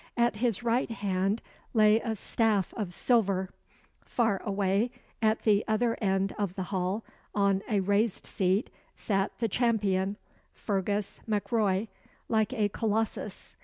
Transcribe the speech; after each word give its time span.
At 0.17 0.37
his 0.37 0.63
right 0.63 0.89
hand 0.89 1.43
lay 1.75 1.99
a 1.99 2.15
staff 2.15 2.73
of 2.75 2.91
silver. 2.91 3.51
Far 4.03 4.41
away 4.41 4.89
at 5.21 5.43
the 5.43 5.63
other 5.67 5.95
end 6.01 6.33
of 6.39 6.55
the 6.55 6.63
hall, 6.73 7.05
on 7.35 7.61
a 7.69 7.81
raised 7.81 8.25
seat, 8.25 8.71
sat 8.95 9.37
the 9.37 9.47
Champion, 9.47 10.17
Fergus 10.55 11.19
Mac 11.27 11.51
Roy, 11.51 11.87
like 12.27 12.51
a 12.51 12.69
colossus. 12.69 13.55